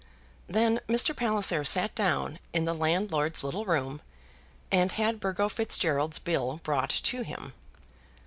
Then 0.47 0.79
Mr. 0.89 1.15
Palliser 1.15 1.63
sat 1.63 1.93
down 1.93 2.39
in 2.53 2.65
the 2.65 2.73
landlord's 2.73 3.43
little 3.43 3.65
room, 3.65 4.01
and 4.71 4.91
had 4.93 5.19
Burgo 5.19 5.47
Fitzgerald's 5.47 6.17
bill 6.17 6.59
brought 6.63 6.89
to 6.89 7.21
him. 7.21 7.53